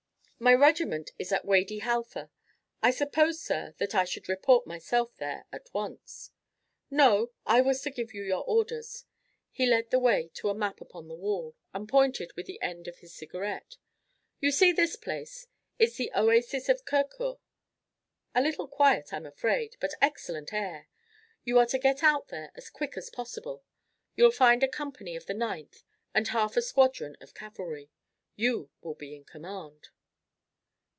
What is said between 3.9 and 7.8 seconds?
I should report myself there at once?" "No; I was